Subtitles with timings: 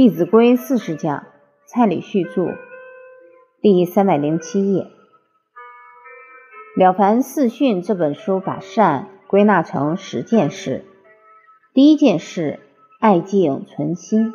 [0.00, 1.26] 弟子规》四十讲，
[1.66, 2.56] 蔡礼旭著，
[3.60, 4.84] 第三百零七页。
[6.80, 10.86] 《了凡四训》这本书把善归纳成十件事。
[11.74, 12.60] 第一件事，
[12.98, 14.32] 爱敬存心。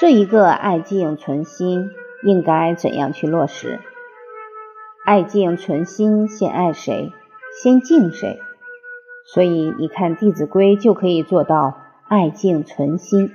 [0.00, 1.90] 这一个爱敬存心，
[2.22, 3.78] 应该怎样去落实？
[5.04, 7.12] 爱敬存心，先爱谁？
[7.62, 8.40] 先敬谁？
[9.26, 11.76] 所以你看《弟子规》就可以做到
[12.08, 13.30] 爱敬存心。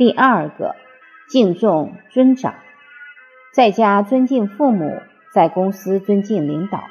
[0.00, 0.76] 第二个，
[1.28, 2.54] 敬重尊长，
[3.52, 4.98] 在家尊敬父母，
[5.34, 6.84] 在公司尊敬领导。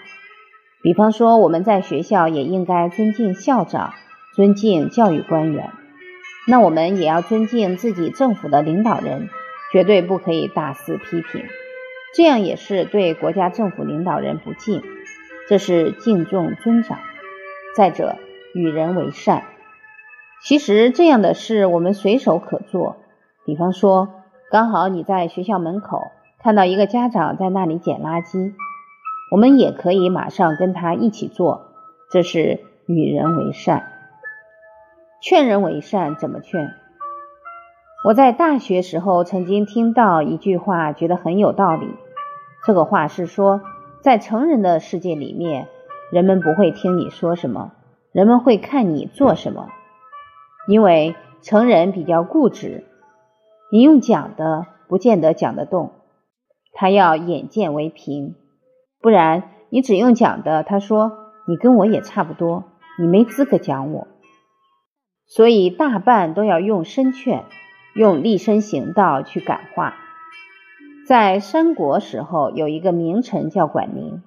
[0.84, 3.96] 比方说，我们在学校也应该尊敬校长，
[4.36, 5.72] 尊敬教育官员。
[6.48, 9.28] 那我们也要尊敬自己政府的领导人，
[9.72, 11.44] 绝对不可以大肆批评，
[12.16, 14.84] 这样也是对国家政府领导人不敬。
[15.48, 17.00] 这是敬重尊长。
[17.76, 18.18] 再者，
[18.54, 19.46] 与人为善。
[20.42, 22.99] 其实这样的事我们随手可做。
[23.50, 24.10] 比方说，
[24.52, 26.04] 刚好你在学校门口
[26.38, 28.54] 看到一个家长在那里捡垃圾，
[29.32, 31.72] 我们也可以马上跟他一起做。
[32.12, 33.88] 这是与人为善。
[35.20, 36.70] 劝人为善怎么劝？
[38.06, 41.88] 我在大学时候曾经听到一句话，觉得很有道理。
[42.68, 43.62] 这个话是说，
[44.00, 45.68] 在成人的世界里面。
[46.12, 47.72] 人们不会听你说什么，
[48.12, 49.70] 人们会看你做什么，
[50.68, 52.86] 因为成人比较固执，
[53.72, 55.92] 你用讲的不见得讲得动，
[56.74, 58.36] 他要眼见为凭，
[59.00, 61.12] 不然你只用讲的，他说
[61.48, 62.64] 你跟我也差不多，
[62.98, 64.08] 你没资格讲我，
[65.28, 67.46] 所以大半都要用身劝，
[67.94, 69.96] 用立身行道去感化。
[71.08, 74.24] 在三国时候，有一个名臣叫管宁。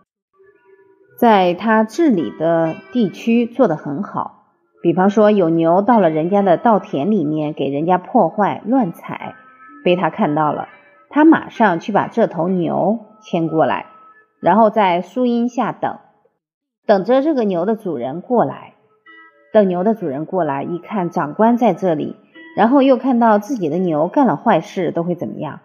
[1.18, 4.41] 在他治理的地区做得很好，
[4.82, 9.36] 比方说有牛到了人家的稻田里面，给人家破坏乱踩，
[9.84, 10.68] 被他看到了，
[11.08, 13.86] 他马上去把这头牛牵过来，
[14.40, 15.98] 然后在树荫下等，
[16.84, 18.74] 等着这个牛的主人过来。
[19.52, 22.16] 等牛的主人过来一看，长官在这里，
[22.56, 25.60] 然后又看到自己的牛干了坏事，都会怎么样？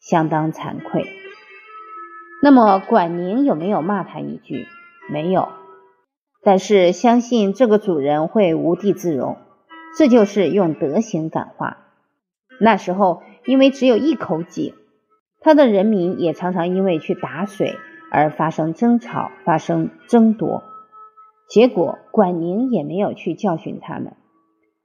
[0.00, 1.06] 相当惭愧。
[2.42, 4.66] 那么管宁有没有骂他一句？
[5.10, 5.48] 没有，
[6.42, 9.36] 但是相信这个主人会无地自容，
[9.96, 11.78] 这就是用德行感化。
[12.60, 14.74] 那时候因为只有一口井，
[15.40, 17.76] 他的人民也常常因为去打水
[18.10, 20.62] 而发生争吵、发生争夺。
[21.48, 24.16] 结果管宁也没有去教训他们，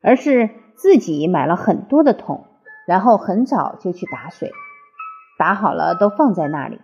[0.02, 2.46] 而是自己买了很多的桶，
[2.88, 4.52] 然后很早就去打水，
[5.38, 6.80] 打好了都放在那里。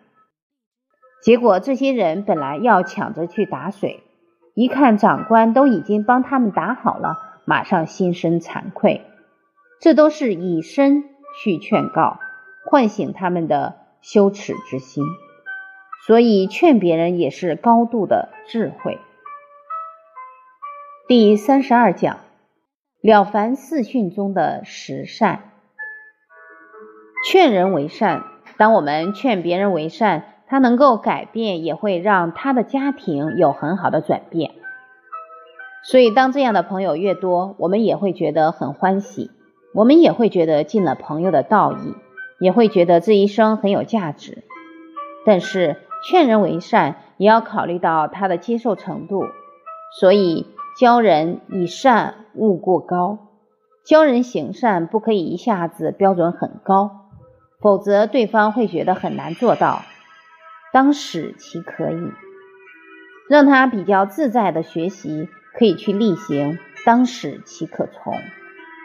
[1.24, 4.04] 结果这些人本来要抢着去打水，
[4.60, 7.16] 一看长官都已经帮他们打好了，
[7.46, 9.06] 马上心生惭愧。
[9.80, 11.06] 这都是以身
[11.42, 12.20] 去劝告，
[12.66, 15.06] 唤醒他们的羞耻之心。
[16.06, 19.00] 所以劝别人也是高度的智慧。
[21.08, 22.16] 第三十二讲，
[23.00, 25.54] 《了凡四训》中的十善，
[27.32, 28.26] 劝人为善。
[28.58, 30.26] 当我们劝别人为善。
[30.50, 34.52] 他能够改变，也会让他的家庭有很好的转变。
[35.84, 39.32] 所以，当这样的朋友越多，我们也会觉得很欢喜，
[39.74, 41.96] 我们也会觉得尽了朋友的道义，
[42.40, 44.44] 也会觉得这一生很有价值。
[45.26, 45.78] 但是，
[46.10, 49.26] 劝人为善也要考虑到他的接受程度，
[50.00, 50.48] 所以
[50.80, 53.20] 教人以善勿过高，
[53.86, 56.92] 教人行善不可以一下子标准很高，
[57.62, 59.84] 否则对方会觉得很难做到。
[60.72, 62.12] 当使其可以，
[63.30, 66.60] 让他比较自在的学习，可以去例行。
[66.86, 68.14] 当使其可从，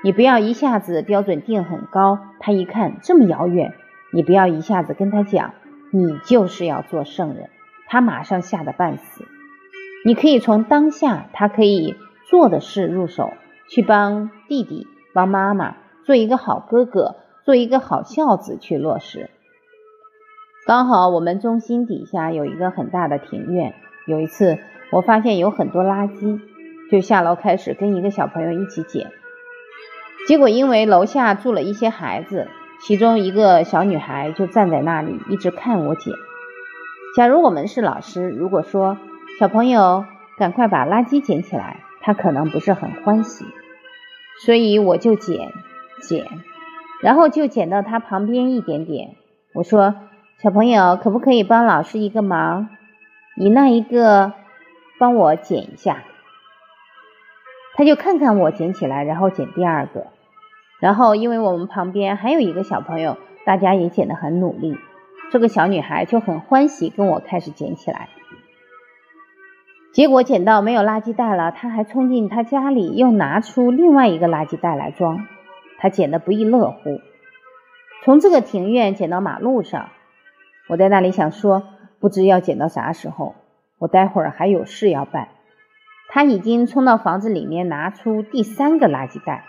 [0.03, 3.73] 你不要一下子标准定很高，他一看这么遥远，
[4.13, 5.55] 你不要一下子跟他讲，
[5.93, 7.51] 你就是要做圣人，
[7.87, 9.25] 他马上吓得半死。
[10.05, 11.95] 你可以从当下他可以
[12.29, 13.31] 做的事入手，
[13.71, 19.31] 去帮弟弟、帮妈妈，做一个好哥哥，做一个好孝子去落实。
[20.67, 23.75] 刚好我们中心底下有一个很大的庭院。
[24.07, 24.59] 有一次，
[24.93, 26.41] 我发现有很多垃圾，
[26.91, 29.11] 就下楼开始跟一个小朋友一起捡。
[30.27, 32.49] 结果因为楼下住了一些孩子，
[32.81, 36.15] 其中一个小女孩就站在那里一直看我捡。
[37.15, 38.97] 假如我们是老师，如果说
[39.39, 40.07] 小朋友
[40.39, 43.45] 赶快把垃圾捡起来，他可能不是很欢喜。
[44.47, 45.53] 所以我就捡
[46.01, 46.27] 捡，
[47.03, 49.11] 然后就捡到他旁边一点点。
[49.53, 49.95] 我说。
[50.45, 52.69] 小朋友，可不可以帮老师一个忙？
[53.35, 54.35] 你那一个
[54.99, 56.05] 帮我捡一下。
[57.75, 60.09] 他就看看我捡起来，然后捡第二个，
[60.81, 64.77] 然后，因为我们旁边还有一个小朋友，大家也捡得很努力，
[65.31, 68.11] 这个小女孩就很欢喜，跟我开始捡起来。
[69.95, 75.27] 结果捡到没有垃圾袋了，她还冲进她家里，又拿出另外一个垃圾袋来装。
[75.79, 77.01] 她捡得不亦乐乎。
[78.05, 79.89] 从这个庭院捡到马路上，
[80.69, 81.63] 我在那里想说，
[82.01, 83.35] 不知要捡到啥时候。
[83.79, 85.29] 我待会儿还有事要办。
[86.09, 89.45] 他已经冲到房子里面，拿出第三个垃圾袋。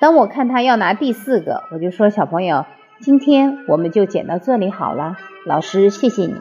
[0.00, 2.64] 当我看他要拿第四个，我就说：“小朋友，
[3.00, 6.36] 今天我们就捡到这里好了，老师谢谢你。”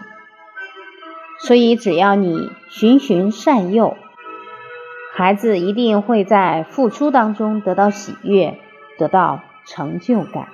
[1.40, 3.96] 所以，只要你循循善诱，
[5.14, 8.58] 孩子一定会在付出当中得到喜悦，
[8.98, 10.48] 得到成就感。